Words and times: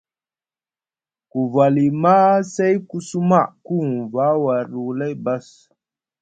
Ku 1.29 1.39
vali 1.53 1.85
maa, 2.03 2.35
say 2.53 2.75
ku 2.89 2.97
suma, 3.07 3.39
ku 3.65 3.73
huŋva 3.85 4.25
warɗi 4.43 4.77
wulay 4.85 5.13
bas, 5.23 5.45